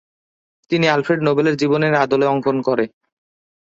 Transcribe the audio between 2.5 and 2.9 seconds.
করে।